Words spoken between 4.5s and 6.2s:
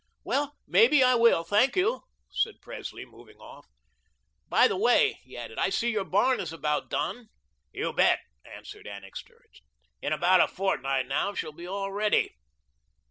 the way," he added, "I see your